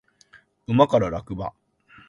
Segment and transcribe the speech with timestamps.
[0.65, 1.53] 馬から落馬